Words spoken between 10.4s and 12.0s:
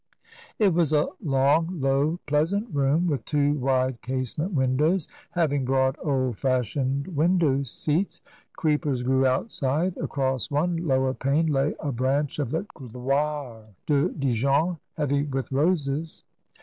one lower pane lay a